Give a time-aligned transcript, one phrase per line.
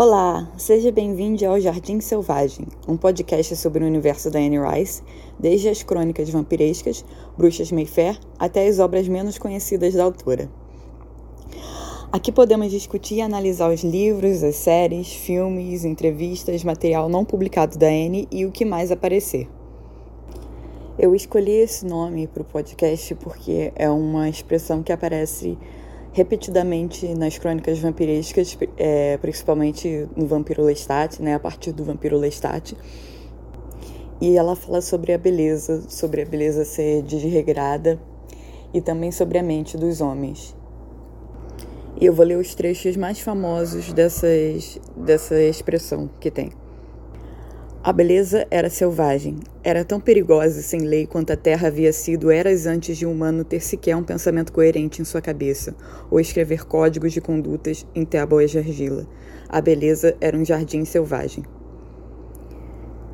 [0.00, 5.02] Olá, seja bem-vindo ao Jardim Selvagem, um podcast sobre o universo da Anne Rice,
[5.36, 7.04] desde as crônicas vampirescas,
[7.36, 10.48] Bruxas Mayfair, até as obras menos conhecidas da autora.
[12.12, 17.88] Aqui podemos discutir e analisar os livros, as séries, filmes, entrevistas, material não publicado da
[17.88, 19.48] Anne e o que mais aparecer.
[20.96, 25.58] Eu escolhi esse nome para o podcast porque é uma expressão que aparece
[26.12, 32.76] repetidamente nas crônicas vampirescas, é, principalmente no Vampiro Lestat, né, a partir do Vampiro Lestat.
[34.20, 38.00] E ela fala sobre a beleza, sobre a beleza ser desregrada
[38.74, 40.56] e também sobre a mente dos homens.
[42.00, 46.50] E eu vou ler os trechos mais famosos dessas, dessa expressão que tem.
[47.80, 52.28] A beleza era selvagem, era tão perigosa e sem lei quanto a terra havia sido
[52.28, 55.76] eras antes de um humano ter sequer um pensamento coerente em sua cabeça,
[56.10, 59.06] ou escrever códigos de condutas em tábuas de argila.
[59.48, 61.44] A beleza era um jardim selvagem.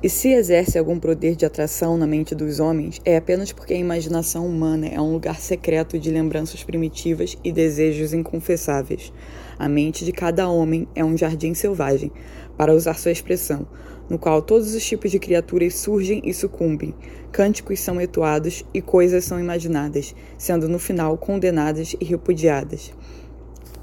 [0.00, 3.78] E se exerce algum poder de atração na mente dos homens, é apenas porque a
[3.78, 9.12] imaginação humana é um lugar secreto de lembranças primitivas e desejos inconfessáveis.
[9.58, 12.12] A mente de cada homem é um jardim selvagem,
[12.56, 13.66] para usar sua expressão,
[14.08, 16.94] no qual todos os tipos de criaturas surgem e sucumbem,
[17.30, 22.92] cânticos são etuados e coisas são imaginadas, sendo no final condenadas e repudiadas.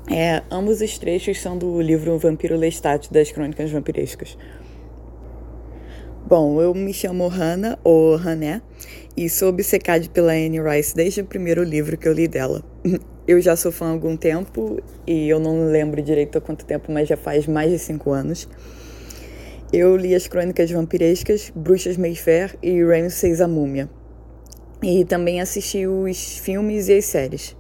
[0.10, 4.38] É, ambos os trechos são do livro Vampiro Lestat das Crônicas Vampirescas.
[6.28, 8.62] Bom, eu me chamo Hannah, ou Hané,
[9.16, 12.64] e sou obcecada pela Anne Rice desde o primeiro livro que eu li dela.
[13.28, 16.92] Eu já sou fã há algum tempo, e eu não lembro direito há quanto tempo,
[16.92, 18.48] mas já faz mais de cinco anos.
[19.78, 23.90] Eu li as crônicas vampirescas, Bruxas Mayfair e Ramses a Múmia.
[24.82, 27.58] E também assisti os filmes e as séries.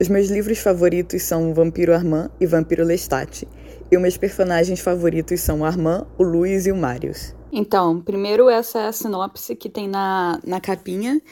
[0.00, 3.46] Os meus livros favoritos são Vampiro Armand e Vampiro Lestat.
[3.92, 7.32] E os meus personagens favoritos são Armand, o Luiz e o Marius.
[7.52, 11.22] Então, primeiro essa é a sinopse que tem na, na capinha,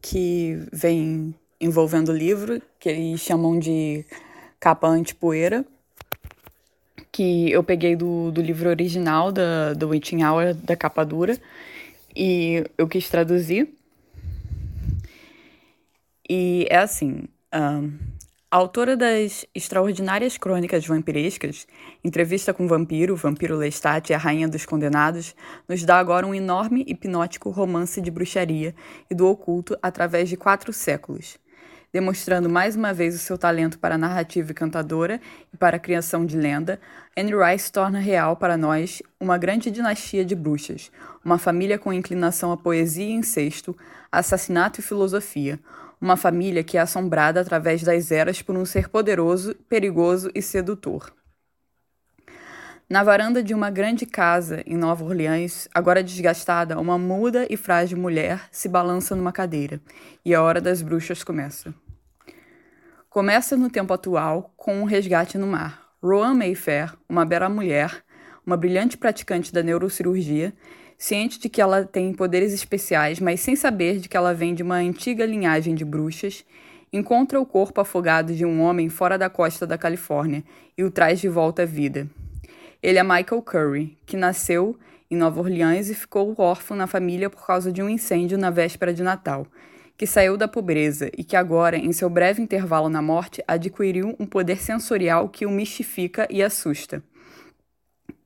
[0.00, 4.06] que vem envolvendo o livro, que eles chamam de
[4.60, 5.66] capa anti-poeira
[7.14, 11.38] que eu peguei do, do livro original da, do Witching Hour, da capa dura,
[12.14, 13.72] e eu quis traduzir.
[16.28, 17.80] E é assim: a
[18.50, 21.68] autora das extraordinárias crônicas vampirescas,
[22.02, 25.36] Entrevista com o Vampiro, Vampiro Lestat e a Rainha dos Condenados,
[25.68, 28.74] nos dá agora um enorme hipnótico romance de bruxaria
[29.08, 31.38] e do oculto através de quatro séculos
[31.94, 35.20] demonstrando mais uma vez o seu talento para narrativa e cantadora
[35.52, 36.80] e para a criação de lenda,
[37.16, 40.90] Anne Rice torna real para nós uma grande dinastia de bruxas,
[41.24, 43.76] uma família com inclinação à poesia e incesto,
[44.10, 45.60] assassinato e filosofia,
[46.00, 51.12] uma família que é assombrada através das eras por um ser poderoso, perigoso e sedutor.
[52.90, 57.96] Na varanda de uma grande casa em Nova Orleans, agora desgastada, uma muda e frágil
[57.98, 59.80] mulher se balança numa cadeira,
[60.24, 61.72] e a hora das bruxas começa.
[63.14, 65.88] Começa no tempo atual com um resgate no mar.
[66.02, 68.02] Rowan Mayfair, uma bela mulher,
[68.44, 70.52] uma brilhante praticante da neurocirurgia,
[70.98, 74.64] ciente de que ela tem poderes especiais, mas sem saber de que ela vem de
[74.64, 76.44] uma antiga linhagem de bruxas,
[76.92, 80.42] encontra o corpo afogado de um homem fora da costa da Califórnia
[80.76, 82.08] e o traz de volta à vida.
[82.82, 84.76] Ele é Michael Curry, que nasceu
[85.08, 88.92] em Nova Orleans e ficou órfão na família por causa de um incêndio na véspera
[88.92, 89.46] de Natal
[89.96, 94.26] que saiu da pobreza e que agora, em seu breve intervalo na morte, adquiriu um
[94.26, 97.02] poder sensorial que o mistifica e assusta.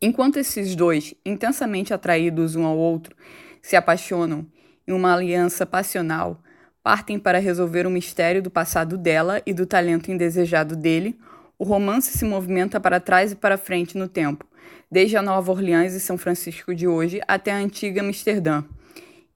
[0.00, 3.14] Enquanto esses dois, intensamente atraídos um ao outro,
[3.60, 4.46] se apaixonam
[4.86, 6.42] em uma aliança passional,
[6.82, 11.18] partem para resolver o mistério do passado dela e do talento indesejado dele,
[11.58, 14.46] o romance se movimenta para trás e para frente no tempo,
[14.90, 18.62] desde a Nova Orleans e São Francisco de hoje até a antiga Amsterdã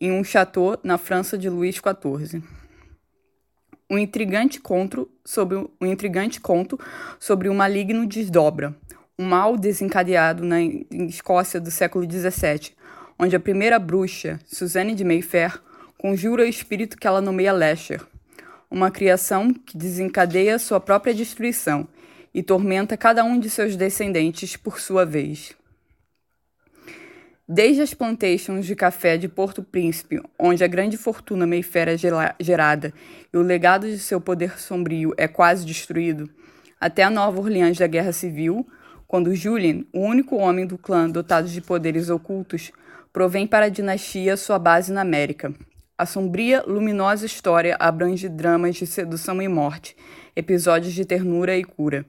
[0.03, 2.43] em um chateau na França de Luís XIV.
[3.89, 6.77] Um intrigante conto sobre um intrigante conto
[7.21, 8.75] sobre o maligno desdobra,
[9.17, 12.73] um mal desencadeado na Escócia do século XVII,
[13.17, 15.63] onde a primeira bruxa, Suzanne de Mayfair,
[15.97, 18.05] conjura o espírito que ela nomeia Lesher,
[18.69, 21.87] uma criação que desencadeia sua própria destruição
[22.35, 25.55] e tormenta cada um de seus descendentes por sua vez.
[27.49, 31.97] Desde as plantations de café de Porto Príncipe, onde a grande fortuna Mayfair é
[32.41, 32.95] gerada
[33.33, 36.31] e o legado de seu poder sombrio é quase destruído,
[36.81, 38.67] até a Nova Orleans da Guerra Civil,
[39.09, 42.71] quando Julien, o único homem do clã dotado de poderes ocultos,
[43.13, 45.53] provém para a dinastia sua base na América.
[45.99, 49.97] A sombria, luminosa história abrange dramas de sedução e morte,
[50.35, 52.07] episódios de ternura e cura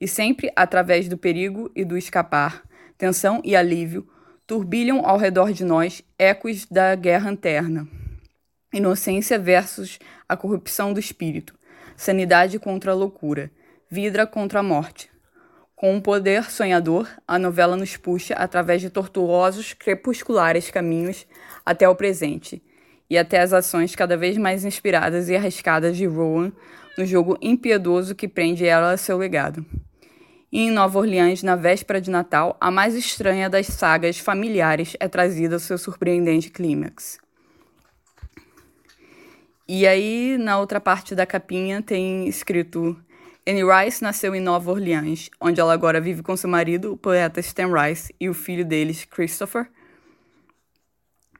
[0.00, 2.62] e sempre através do perigo e do escapar,
[2.96, 4.08] tensão e alívio,
[4.50, 7.86] turbilham ao redor de nós ecos da guerra interna.
[8.74, 11.54] Inocência versus a corrupção do espírito,
[11.96, 13.48] sanidade contra a loucura,
[13.88, 15.08] vida contra a morte.
[15.76, 21.28] Com um poder sonhador, a novela nos puxa através de tortuosos, crepusculares caminhos
[21.64, 22.60] até o presente
[23.08, 26.50] e até as ações cada vez mais inspiradas e arriscadas de Rowan
[26.98, 29.64] no jogo impiedoso que prende ela a seu legado.
[30.52, 35.06] E em Nova Orleans, na véspera de Natal, a mais estranha das sagas familiares é
[35.06, 37.18] trazida ao seu surpreendente clímax.
[39.68, 43.00] E aí, na outra parte da capinha, tem escrito:
[43.46, 47.38] Anne Rice nasceu em Nova Orleans, onde ela agora vive com seu marido, o poeta
[47.38, 49.70] Stan Rice, e o filho deles, Christopher.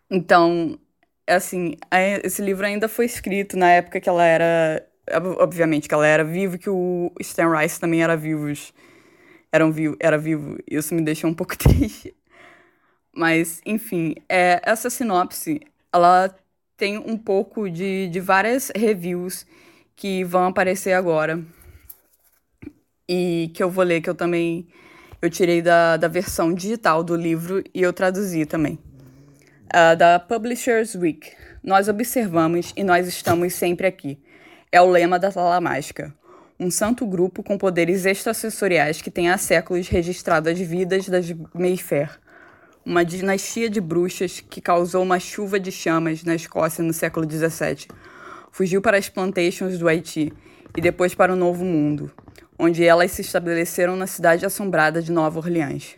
[0.08, 0.78] Então,
[1.26, 1.74] assim,
[2.22, 4.86] esse livro ainda foi escrito na época que ela era.
[5.40, 8.46] Obviamente que ela era viva, que o Stan Rice também era vivo.
[9.52, 10.58] Eram vivo, era vivo.
[10.70, 12.14] Isso me deixou um pouco triste.
[13.12, 15.60] Mas, enfim, é, essa sinopse,
[15.92, 16.34] ela
[16.76, 19.46] tem um pouco de, de várias reviews
[19.96, 21.42] que vão aparecer agora.
[23.08, 24.68] E que eu vou ler, que eu também
[25.22, 28.78] eu tirei da, da versão digital do livro e eu traduzi também.
[29.66, 31.30] Uh, da Publishers Week.
[31.62, 34.18] Nós observamos e nós estamos sempre aqui.
[34.72, 36.14] É o lema da Sala Mágica.
[36.62, 42.20] Um santo grupo com poderes extrasensoriais que tem há séculos registrado as vidas das Mayfair,
[42.84, 47.88] uma dinastia de bruxas que causou uma chuva de chamas na Escócia no século XVII.
[48.52, 50.34] Fugiu para as plantations do Haiti
[50.76, 52.12] e depois para o Novo Mundo,
[52.58, 55.96] onde elas se estabeleceram na cidade assombrada de Nova Orleans.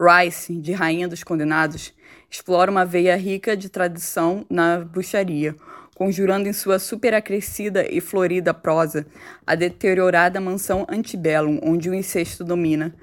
[0.00, 1.92] Rice, de Rainha dos Condenados,
[2.30, 5.56] explora uma veia rica de tradição na bruxaria,
[5.94, 9.06] conjurando em sua superacrescida e florida prosa
[9.46, 12.94] a deteriorada mansão antebellum onde o incesto domina,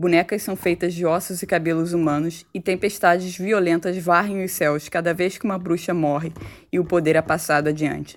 [0.00, 5.12] Bonecas são feitas de ossos e cabelos humanos, e tempestades violentas varrem os céus cada
[5.12, 6.32] vez que uma bruxa morre
[6.72, 8.16] e o poder é passado adiante.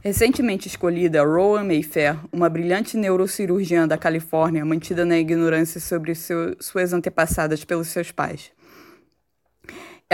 [0.00, 6.92] Recentemente escolhida, Rowan Mayfair, uma brilhante neurocirurgiã da Califórnia, mantida na ignorância sobre seu, suas
[6.92, 8.50] antepassadas pelos seus pais.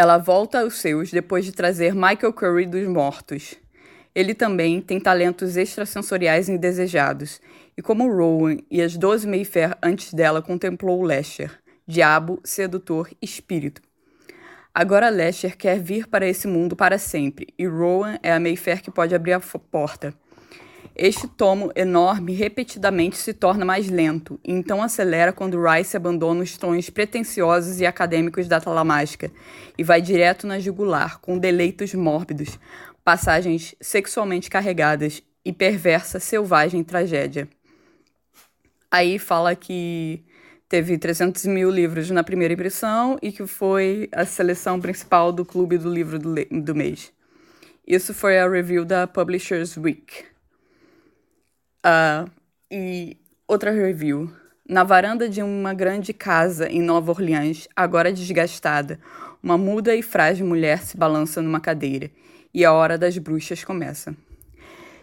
[0.00, 3.56] Ela volta aos seus depois de trazer Michael Curry dos mortos.
[4.14, 7.40] Ele também tem talentos extrasensoriais indesejados
[7.76, 11.50] e como Rowan e as doze Mayfair antes dela contemplou Lesher,
[11.84, 13.82] diabo, sedutor, espírito.
[14.72, 18.92] Agora Lesher quer vir para esse mundo para sempre, e Rowan é a Mayfair que
[18.92, 20.14] pode abrir a porta.
[21.00, 26.56] Este tomo enorme repetidamente se torna mais lento, e então acelera quando Rice abandona os
[26.56, 29.30] tons pretensiosos e acadêmicos da talamágica
[29.78, 32.58] e vai direto na jugular, com deleitos mórbidos,
[33.04, 37.48] passagens sexualmente carregadas e perversa, selvagem tragédia.
[38.90, 40.24] Aí fala que
[40.68, 45.78] teve 300 mil livros na primeira impressão e que foi a seleção principal do Clube
[45.78, 47.12] do Livro do, do mês.
[47.86, 50.26] Isso foi a review da Publishers Week.
[51.84, 52.30] Uh,
[52.70, 53.16] e
[53.46, 54.30] outra review.
[54.68, 59.00] Na varanda de uma grande casa em Nova Orleans, agora desgastada,
[59.42, 62.10] uma muda e frágil mulher se balança numa cadeira
[62.52, 64.14] e a hora das bruxas começa.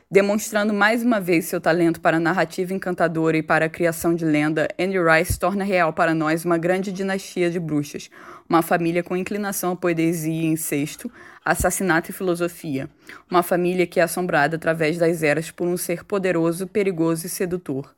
[0.10, 4.24] Demonstrando mais uma vez seu talento para a narrativa encantadora e para a criação de
[4.24, 8.12] lenda, Andy Rice torna real para nós uma grande dinastia de bruxas,
[8.48, 11.12] uma família com inclinação à poesia e incesto,
[11.44, 12.88] assassinato e filosofia,
[13.30, 17.96] uma família que é assombrada através das eras por um ser poderoso, perigoso e sedutor.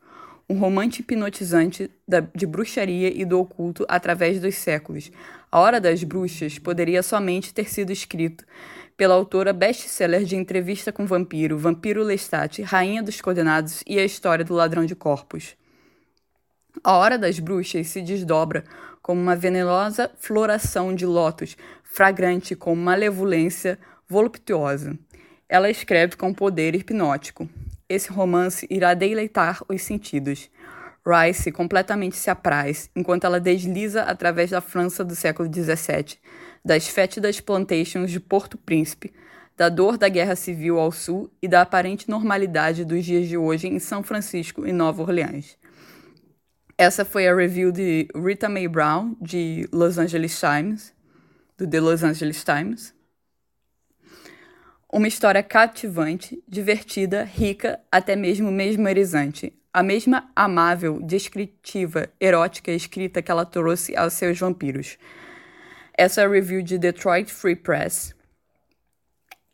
[0.49, 1.91] Um romance hipnotizante
[2.33, 5.11] de bruxaria e do oculto através dos séculos.
[5.51, 8.45] A Hora das Bruxas poderia somente ter sido escrito
[8.97, 14.43] pela autora best-seller de Entrevista com Vampiro, Vampiro Lestat, Rainha dos Condenados e a História
[14.43, 15.55] do Ladrão de Corpos.
[16.83, 18.63] A Hora das Bruxas se desdobra
[19.01, 23.77] como uma venenosa floração de lótus, fragrante com malevolência
[24.09, 24.97] voluptuosa.
[25.47, 27.47] Ela escreve com poder hipnótico.
[27.87, 30.49] Esse romance irá deleitar os sentidos.
[31.07, 36.17] Rice completamente se apraz enquanto ela desliza através da França do século XVII,
[36.65, 39.13] das fétidas plantations de Porto Príncipe,
[39.55, 43.67] da dor da guerra civil ao sul e da aparente normalidade dos dias de hoje
[43.67, 45.57] em São Francisco e Nova Orleans.
[46.77, 50.93] Essa foi a review de Rita Mae Brown, de Los Angeles Times,
[51.57, 52.93] do The Los Angeles Times.
[54.91, 59.56] Uma história cativante, divertida, rica, até mesmo mesmerizante.
[59.73, 64.97] A mesma amável, descritiva, erótica escrita que ela trouxe aos seus vampiros.
[65.93, 68.15] Essa é a review de Detroit Free Press.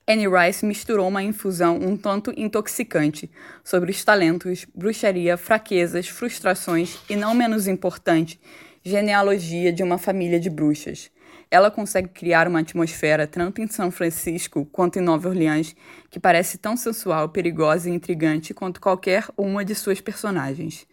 [0.07, 3.31] Annie Rice misturou uma infusão um tanto intoxicante
[3.63, 8.39] sobre os talentos, bruxaria, fraquezas, frustrações e, não menos importante,
[8.83, 11.09] genealogia de uma família de bruxas.
[11.53, 15.75] Ela consegue criar uma atmosfera, tanto em São Francisco quanto em Nova Orleans,
[16.09, 20.87] que parece tão sensual, perigosa e intrigante quanto qualquer uma de suas personagens.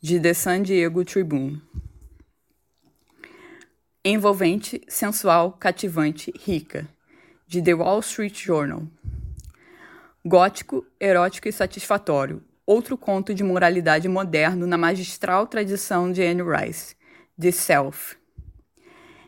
[0.00, 1.62] De The San Diego Tribune.
[4.04, 6.88] Envolvente, sensual, cativante, rica
[7.46, 8.82] de The Wall Street Journal.
[10.26, 12.42] Gótico, erótico e satisfatório.
[12.66, 16.96] Outro conto de moralidade moderno na magistral tradição de Anne Rice,
[17.40, 18.20] The Self.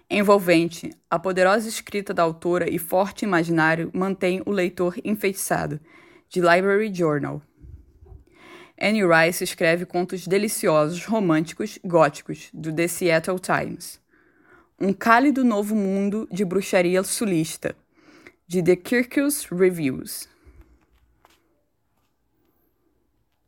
[0.08, 5.80] Envolvente, a poderosa escrita da autora e forte imaginário mantém o leitor enfeitiçado,
[6.28, 7.40] de Library Journal.
[8.78, 13.98] Anne Rice escreve contos deliciosos, românticos, góticos, do The Seattle Times.
[14.78, 17.74] Um cálido novo mundo de bruxaria sulista,
[18.46, 20.28] de The Kirkus Reviews.